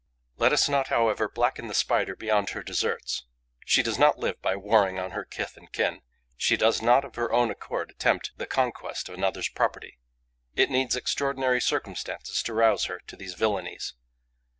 [0.37, 3.27] Let us not, however, blacken the Spider beyond her deserts.
[3.67, 6.01] She does not live by warring on her kith and kin;
[6.35, 9.99] she does not of her own accord attempt the conquest of another's property.
[10.55, 13.93] It needs extraordinary circumstances to rouse her to these villainies.